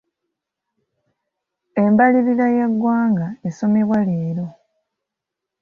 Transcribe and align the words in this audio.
Embalirira 1.83 2.47
y'eggwanga 2.55 3.27
esomebwa 3.47 3.99
leero. 4.07 4.45